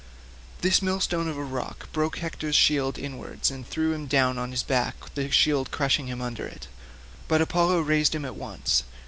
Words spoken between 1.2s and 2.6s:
of a rock broke Hector's